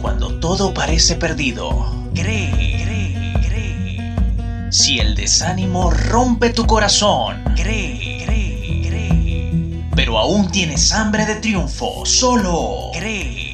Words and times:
Cuando 0.00 0.38
todo 0.40 0.74
parece 0.74 1.16
perdido, 1.16 2.08
cree, 2.14 2.82
cree, 2.84 3.34
cree. 3.46 4.72
Si 4.72 4.98
el 4.98 5.14
desánimo 5.14 5.90
rompe 5.90 6.50
tu 6.50 6.66
corazón, 6.66 7.42
cree, 7.54 8.24
cree, 8.24 8.88
cree. 8.88 9.84
Pero 9.94 10.18
aún 10.18 10.50
tienes 10.50 10.92
hambre 10.92 11.26
de 11.26 11.36
triunfo, 11.36 12.04
solo 12.04 12.90
cree. 12.92 13.52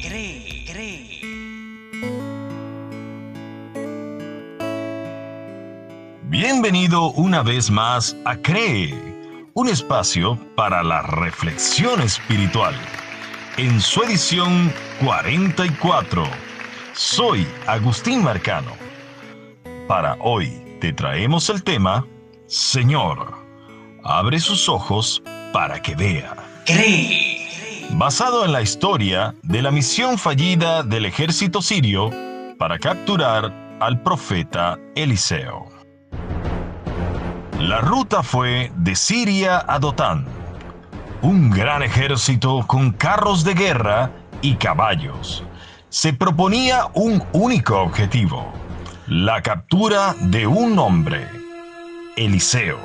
Bienvenido 6.29 7.11
una 7.11 7.43
vez 7.43 7.69
más 7.69 8.15
a 8.23 8.37
Cree, 8.37 8.93
un 9.55 9.67
espacio 9.67 10.39
para 10.55 10.83
la 10.83 11.01
reflexión 11.01 12.01
espiritual. 12.01 12.75
En 13.57 13.81
su 13.81 14.03
edición 14.03 14.71
44, 15.03 16.23
soy 16.93 17.45
Agustín 17.67 18.23
Marcano. 18.23 18.71
Para 19.87 20.15
hoy 20.21 20.77
te 20.79 20.93
traemos 20.93 21.49
el 21.49 21.63
tema, 21.63 22.05
Señor, 22.47 23.33
abre 24.03 24.39
sus 24.39 24.69
ojos 24.69 25.21
para 25.51 25.81
que 25.81 25.95
vea. 25.95 26.35
Basado 27.91 28.45
en 28.45 28.53
la 28.53 28.61
historia 28.61 29.35
de 29.43 29.61
la 29.61 29.71
misión 29.71 30.17
fallida 30.17 30.83
del 30.83 31.05
ejército 31.05 31.61
sirio 31.61 32.11
para 32.57 32.79
capturar 32.79 33.77
al 33.81 34.01
profeta 34.03 34.77
Eliseo. 34.95 35.67
La 37.59 37.81
ruta 37.81 38.23
fue 38.23 38.71
de 38.77 38.95
Siria 38.95 39.65
a 39.67 39.79
Dotán. 39.79 40.38
Un 41.21 41.49
gran 41.49 41.83
ejército 41.83 42.63
con 42.65 42.91
carros 42.93 43.43
de 43.43 43.53
guerra 43.53 44.09
y 44.41 44.55
caballos. 44.55 45.43
Se 45.89 46.13
proponía 46.13 46.87
un 46.93 47.21
único 47.33 47.77
objetivo, 47.77 48.53
la 49.05 49.41
captura 49.41 50.15
de 50.21 50.47
un 50.47 50.79
hombre, 50.79 51.27
Eliseo. 52.15 52.79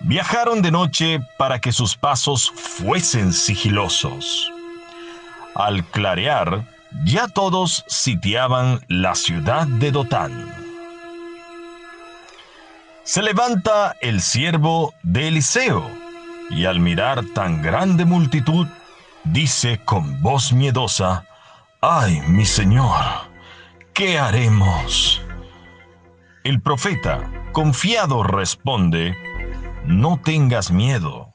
Viajaron 0.00 0.60
de 0.60 0.72
noche 0.72 1.20
para 1.38 1.58
que 1.58 1.72
sus 1.72 1.96
pasos 1.96 2.52
fuesen 2.54 3.32
sigilosos. 3.32 4.52
Al 5.54 5.86
clarear, 5.86 6.66
ya 7.06 7.28
todos 7.28 7.82
sitiaban 7.88 8.84
la 8.88 9.14
ciudad 9.14 9.66
de 9.66 9.90
Dotán. 9.90 10.54
Se 13.04 13.22
levanta 13.22 13.96
el 14.02 14.20
siervo 14.20 14.92
de 15.02 15.28
Eliseo, 15.28 16.01
y 16.50 16.66
al 16.66 16.80
mirar 16.80 17.24
tan 17.34 17.62
grande 17.62 18.04
multitud, 18.04 18.66
dice 19.24 19.80
con 19.84 20.20
voz 20.22 20.52
miedosa, 20.52 21.24
¡Ay, 21.80 22.20
mi 22.28 22.44
señor! 22.44 22.96
¿Qué 23.94 24.18
haremos? 24.18 25.20
El 26.44 26.60
profeta, 26.60 27.30
confiado, 27.52 28.22
responde, 28.22 29.16
No 29.84 30.20
tengas 30.22 30.70
miedo. 30.70 31.34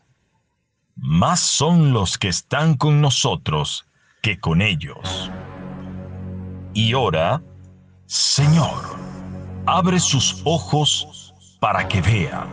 Más 0.95 1.39
son 1.39 1.94
los 1.94 2.17
que 2.17 2.30
están 2.30 2.75
con 2.75 3.02
nosotros 3.02 3.86
que 4.21 4.39
con 4.39 4.61
ellos. 4.61 5.31
Y 6.73 6.94
ora, 6.94 7.42
Señor, 8.08 8.97
abre 9.66 9.99
sus 9.99 10.42
ojos 10.45 11.33
para 11.59 11.88
que 11.88 12.02
vea. 12.02 12.47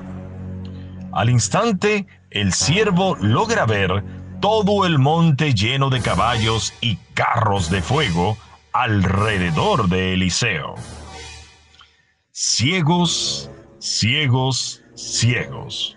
Al 1.13 1.31
instante, 1.31 2.07
el 2.35 2.53
siervo 2.53 3.17
logra 3.21 3.65
ver 3.65 4.05
todo 4.41 4.85
el 4.87 4.99
monte 4.99 5.55
lleno 5.55 5.89
de 5.89 6.01
caballos 6.01 6.75
y 6.81 6.97
carros 7.15 7.71
de 7.71 7.81
fuego 7.81 8.37
alrededor 8.73 9.89
de 9.89 10.15
Eliseo. 10.15 10.75
Ciegos, 12.33 13.49
ciegos, 13.79 14.83
ciegos. 14.97 15.97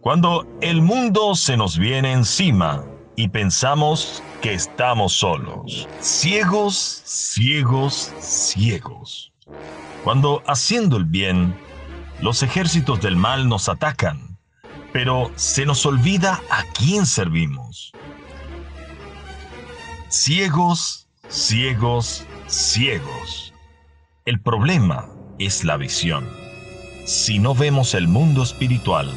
Cuando 0.00 0.44
el 0.60 0.82
mundo 0.82 1.36
se 1.36 1.56
nos 1.56 1.78
viene 1.78 2.12
encima 2.12 2.84
y 3.14 3.28
pensamos 3.28 4.24
que 4.42 4.52
estamos 4.52 5.12
solos. 5.12 5.88
Ciegos, 6.00 7.02
ciegos, 7.04 8.12
ciegos. 8.18 9.32
Cuando 10.02 10.42
haciendo 10.48 10.96
el 10.96 11.04
bien 11.04 11.56
los 12.20 12.42
ejércitos 12.42 13.00
del 13.00 13.14
mal 13.14 13.48
nos 13.48 13.68
atacan, 13.68 14.35
pero 14.96 15.30
se 15.36 15.66
nos 15.66 15.84
olvida 15.84 16.40
a 16.48 16.62
quién 16.72 17.04
servimos. 17.04 17.92
Ciegos, 20.08 21.06
ciegos, 21.28 22.24
ciegos. 22.46 23.52
El 24.24 24.40
problema 24.40 25.10
es 25.38 25.64
la 25.64 25.76
visión. 25.76 26.26
Si 27.04 27.38
no 27.38 27.54
vemos 27.54 27.92
el 27.92 28.08
mundo 28.08 28.42
espiritual, 28.42 29.12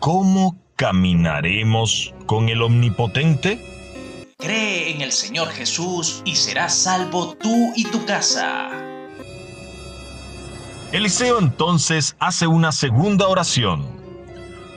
¿cómo 0.00 0.60
caminaremos 0.74 2.12
con 2.26 2.48
el 2.48 2.60
Omnipotente? 2.60 3.64
Cree 4.36 4.90
en 4.90 5.00
el 5.00 5.12
Señor 5.12 5.46
Jesús 5.50 6.22
y 6.24 6.34
serás 6.34 6.74
salvo 6.74 7.36
tú 7.36 7.72
y 7.76 7.84
tu 7.84 8.04
casa. 8.04 8.68
Eliseo 10.90 11.38
entonces 11.38 12.16
hace 12.18 12.48
una 12.48 12.72
segunda 12.72 13.28
oración. 13.28 14.05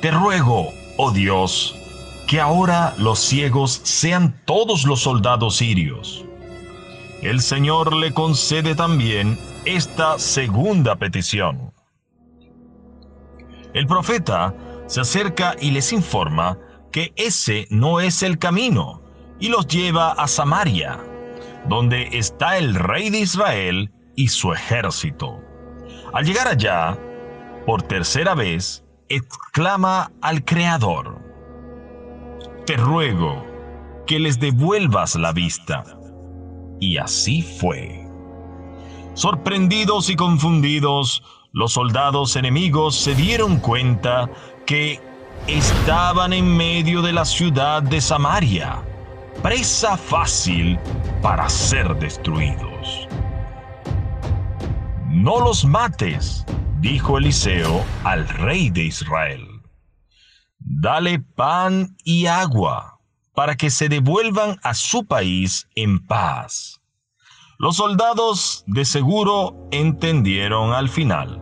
Te 0.01 0.11
ruego, 0.11 0.73
oh 0.95 1.11
Dios, 1.11 1.75
que 2.25 2.39
ahora 2.39 2.93
los 2.97 3.19
ciegos 3.19 3.81
sean 3.83 4.41
todos 4.45 4.85
los 4.85 5.01
soldados 5.01 5.57
sirios. 5.57 6.23
El 7.21 7.41
Señor 7.41 7.93
le 7.93 8.13
concede 8.13 8.75
también 8.75 9.37
esta 9.65 10.17
segunda 10.17 10.95
petición. 10.95 11.73
El 13.73 13.87
profeta 13.87 14.55
se 14.87 15.01
acerca 15.01 15.57
y 15.59 15.71
les 15.71 15.91
informa 15.91 16.57
que 16.93 17.11
ese 17.17 17.67
no 17.69 17.99
es 17.99 18.23
el 18.23 18.39
camino 18.39 19.01
y 19.37 19.49
los 19.49 19.67
lleva 19.67 20.13
a 20.13 20.29
Samaria, 20.29 20.97
donde 21.67 22.07
está 22.13 22.57
el 22.57 22.73
rey 22.73 23.09
de 23.09 23.19
Israel 23.19 23.91
y 24.15 24.29
su 24.29 24.53
ejército. 24.53 25.41
Al 26.13 26.23
llegar 26.23 26.47
allá, 26.47 26.97
por 27.65 27.81
tercera 27.83 28.33
vez, 28.33 28.85
exclama 29.09 30.11
al 30.21 30.45
Creador, 30.45 31.19
Te 32.65 32.77
ruego 32.77 33.43
que 34.05 34.19
les 34.19 34.39
devuelvas 34.39 35.15
la 35.15 35.31
vista. 35.33 35.83
Y 36.79 36.97
así 36.97 37.41
fue. 37.41 38.07
Sorprendidos 39.15 40.09
y 40.09 40.15
confundidos, 40.15 41.23
los 41.51 41.73
soldados 41.73 42.35
enemigos 42.35 42.95
se 42.95 43.15
dieron 43.15 43.57
cuenta 43.57 44.29
que 44.67 45.01
estaban 45.47 46.31
en 46.31 46.55
medio 46.55 47.01
de 47.01 47.11
la 47.11 47.25
ciudad 47.25 47.81
de 47.81 47.99
Samaria, 47.99 48.83
presa 49.41 49.97
fácil 49.97 50.77
para 51.23 51.49
ser 51.49 51.95
destruidos. 51.97 53.07
No 55.07 55.39
los 55.39 55.65
mates, 55.65 56.45
dijo 56.79 57.17
Eliseo 57.17 57.83
al 58.03 58.27
rey 58.27 58.69
de 58.69 58.85
Israel. 58.85 59.45
Dale 60.59 61.19
pan 61.19 61.95
y 62.03 62.27
agua 62.27 62.99
para 63.33 63.55
que 63.55 63.69
se 63.69 63.89
devuelvan 63.89 64.59
a 64.63 64.73
su 64.73 65.05
país 65.05 65.67
en 65.75 66.05
paz. 66.05 66.81
Los 67.57 67.77
soldados 67.77 68.63
de 68.67 68.85
seguro 68.85 69.55
entendieron 69.71 70.73
al 70.73 70.89
final 70.89 71.41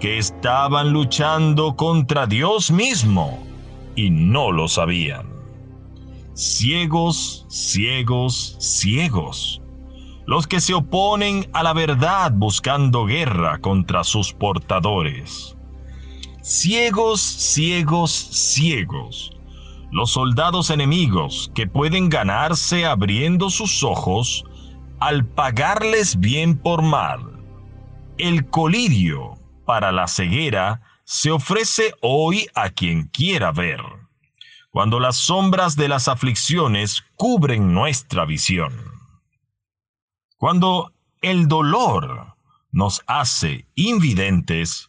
que 0.00 0.18
estaban 0.18 0.92
luchando 0.92 1.74
contra 1.74 2.26
Dios 2.26 2.70
mismo 2.70 3.44
y 3.96 4.10
no 4.10 4.52
lo 4.52 4.68
sabían. 4.68 5.26
Ciegos, 6.34 7.46
ciegos, 7.48 8.56
ciegos 8.60 9.60
los 10.28 10.46
que 10.46 10.60
se 10.60 10.74
oponen 10.74 11.48
a 11.54 11.62
la 11.62 11.72
verdad 11.72 12.30
buscando 12.34 13.06
guerra 13.06 13.60
contra 13.62 14.04
sus 14.04 14.34
portadores. 14.34 15.56
Ciegos, 16.42 17.22
ciegos, 17.22 18.12
ciegos, 18.12 19.30
los 19.90 20.10
soldados 20.10 20.68
enemigos 20.68 21.50
que 21.54 21.66
pueden 21.66 22.10
ganarse 22.10 22.84
abriendo 22.84 23.48
sus 23.48 23.82
ojos 23.82 24.44
al 25.00 25.24
pagarles 25.24 26.20
bien 26.20 26.58
por 26.58 26.82
mal. 26.82 27.20
El 28.18 28.50
colirio 28.50 29.38
para 29.64 29.92
la 29.92 30.08
ceguera 30.08 30.82
se 31.04 31.30
ofrece 31.30 31.94
hoy 32.02 32.48
a 32.54 32.68
quien 32.68 33.04
quiera 33.04 33.50
ver, 33.50 33.80
cuando 34.72 35.00
las 35.00 35.16
sombras 35.16 35.74
de 35.74 35.88
las 35.88 36.06
aflicciones 36.06 37.02
cubren 37.16 37.72
nuestra 37.72 38.26
visión. 38.26 38.97
Cuando 40.38 40.92
el 41.20 41.48
dolor 41.48 42.36
nos 42.70 43.02
hace 43.08 43.66
invidentes, 43.74 44.88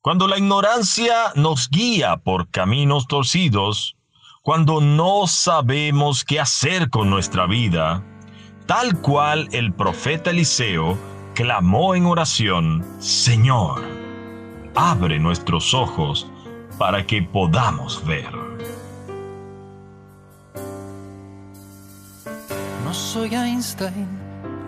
cuando 0.00 0.26
la 0.26 0.38
ignorancia 0.38 1.32
nos 1.34 1.68
guía 1.68 2.16
por 2.16 2.48
caminos 2.48 3.06
torcidos, 3.06 3.94
cuando 4.40 4.80
no 4.80 5.26
sabemos 5.26 6.24
qué 6.24 6.40
hacer 6.40 6.88
con 6.88 7.10
nuestra 7.10 7.46
vida, 7.46 8.02
tal 8.64 8.98
cual 9.02 9.50
el 9.52 9.74
profeta 9.74 10.30
Eliseo 10.30 10.96
clamó 11.34 11.94
en 11.94 12.06
oración, 12.06 12.82
Señor, 12.98 13.82
abre 14.74 15.18
nuestros 15.18 15.74
ojos 15.74 16.26
para 16.78 17.06
que 17.06 17.20
podamos 17.20 18.02
ver. 18.06 18.30
No 22.82 22.94
soy 22.94 23.34
Einstein, 23.34 24.25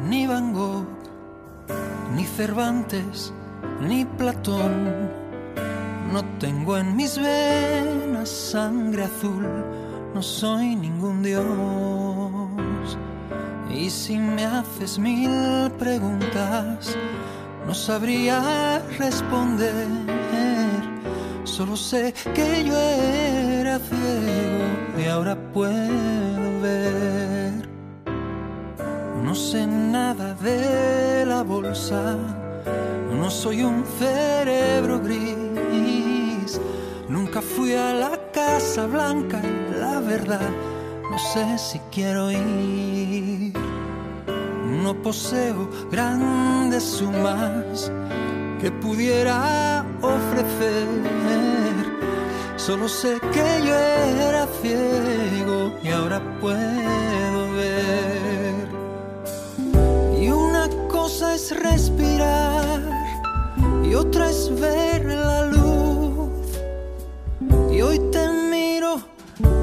ni 0.09 0.27
Van 0.27 0.53
Gogh, 0.55 0.87
ni 2.15 2.25
Cervantes, 2.25 3.33
ni 3.81 4.05
Platón. 4.05 5.11
No 6.13 6.25
tengo 6.39 6.79
en 6.79 6.97
mis 6.97 7.19
venas 7.19 8.31
sangre 8.31 9.05
azul, 9.05 9.47
no 10.15 10.23
soy 10.23 10.77
ningún 10.77 11.23
dios. 11.23 11.45
Y 13.71 13.91
si 13.91 14.17
me 14.19 14.47
haces 14.47 14.99
mil 14.99 15.71
preguntas, 15.79 16.97
no 17.67 17.75
sabría 17.75 18.83
responder. 18.99 19.87
Solo 21.45 21.77
sé 21.77 22.15
que 22.35 22.65
yo 22.65 22.79
era 22.79 23.79
ciego 23.79 24.65
y 24.99 25.05
ahora 25.07 25.37
puedo 25.53 26.63
ver. 26.63 27.38
No 29.29 29.35
sé 29.35 29.67
nada 29.67 30.33
de 30.41 31.27
la 31.27 31.43
bolsa, 31.43 32.17
no 33.13 33.29
soy 33.29 33.63
un 33.63 33.85
cerebro 33.99 35.01
gris. 35.01 36.59
Nunca 37.11 37.43
fui 37.43 37.75
a 37.75 37.93
la 37.93 38.19
Casa 38.33 38.87
Blanca, 38.87 39.43
la 39.79 40.01
verdad, 40.01 40.49
no 41.11 41.19
sé 41.19 41.59
si 41.59 41.79
quiero 41.91 42.31
ir. 42.31 43.53
No 44.83 44.95
poseo 44.95 45.69
grandes 45.91 46.85
sumas 46.85 47.93
que 48.63 48.71
pudiera 48.71 49.85
ofrecer. 50.01 50.89
Solo 52.57 52.89
sé 52.89 53.21
que 53.35 53.67
yo 53.67 53.75
era 53.75 54.47
ciego 54.63 55.75
y 55.83 55.89
ahora 55.91 56.19
puedo 56.41 56.98
es 61.51 61.63
respirar 61.63 62.81
y 63.83 63.95
otra 63.95 64.29
es 64.29 64.51
ver 64.61 65.05
la 65.05 65.47
luz. 65.47 66.29
Y 67.71 67.81
hoy 67.81 67.99
te 68.13 68.29
miro 68.29 68.97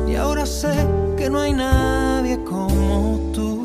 y 0.07 0.15
ahora 0.15 0.45
sé 0.45 0.73
que 1.17 1.29
no 1.29 1.39
hay 1.39 1.53
nadie 1.53 2.43
como 2.43 3.19
tú. 3.33 3.61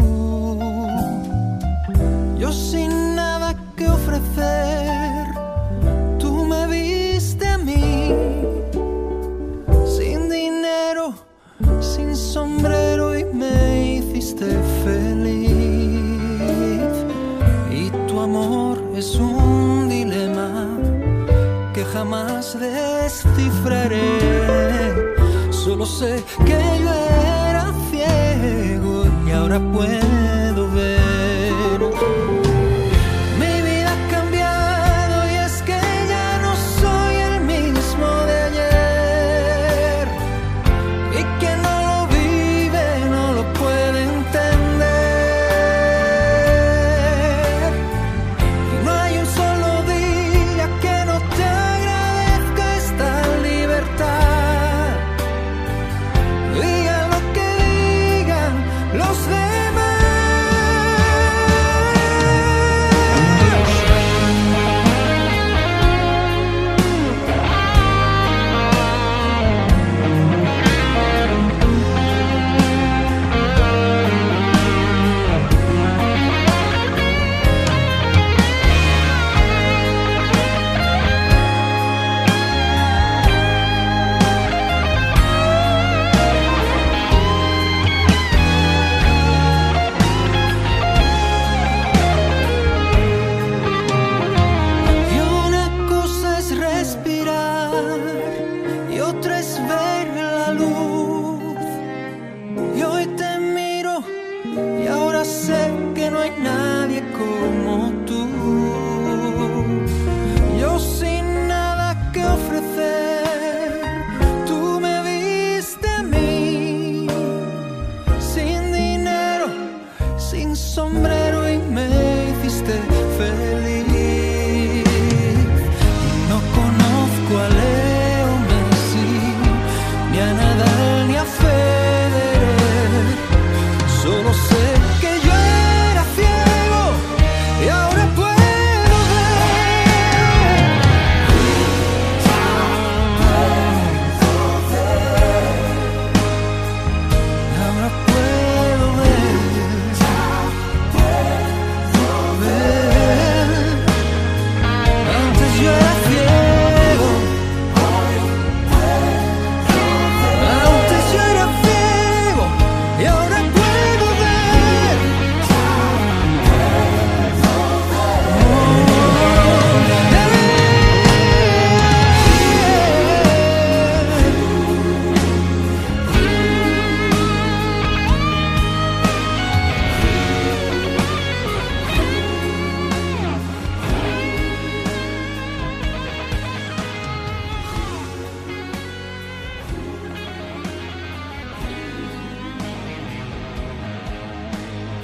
Yo 2.38 2.52
sin 2.52 3.14
nada 3.14 3.55
que 3.76 3.88
ofrecer, 3.88 5.19
descifraré. 22.58 24.19
Solo 25.50 25.87
sé 25.87 26.25
que 26.44 26.58
yo 26.82 26.93
era 27.49 27.73
ciego 27.91 29.05
y 29.26 29.31
ahora 29.31 29.61
puedo 29.73 30.40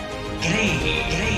Green. 0.41 1.30